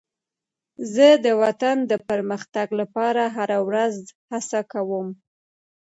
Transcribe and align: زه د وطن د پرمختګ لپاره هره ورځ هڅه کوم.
زه 0.93 1.07
د 1.25 1.27
وطن 1.41 1.77
د 1.91 1.93
پرمختګ 2.09 2.67
لپاره 2.79 3.23
هره 3.37 3.59
ورځ 3.67 3.95
هڅه 4.31 4.59
کوم. 4.71 5.07